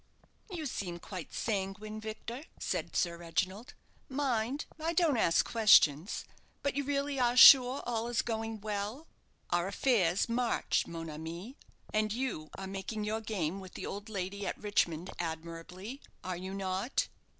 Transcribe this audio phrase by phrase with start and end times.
[0.49, 3.75] "You seem quite sanguine, Victor," said Sir Reginald.
[4.09, 6.25] "Mind, I don't ask questions,
[6.63, 9.05] but you really are sure all is going well?"
[9.51, 11.55] "Our affairs march, mon ami.
[11.93, 16.55] And you are making your game with the old lady at Richmond admirably, are you
[16.55, 17.07] not?"